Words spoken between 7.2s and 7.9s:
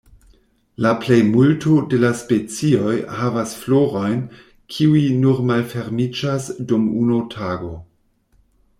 tago.